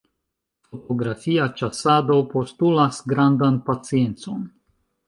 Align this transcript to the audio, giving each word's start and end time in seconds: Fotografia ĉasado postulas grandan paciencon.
Fotografia 0.69 1.45
ĉasado 1.61 2.17
postulas 2.33 3.05
grandan 3.13 3.63
paciencon. 3.71 4.47